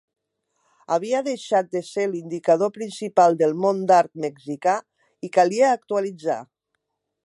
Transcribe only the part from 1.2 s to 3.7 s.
deixat de ser l'indicador principal del